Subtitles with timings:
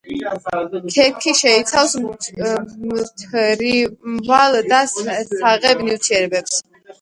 [0.93, 6.59] ქერქი შეიცავს მთრიმლავ და საღებავ ნივთიერებებს.